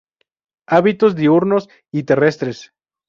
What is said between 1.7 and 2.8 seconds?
y terrestres.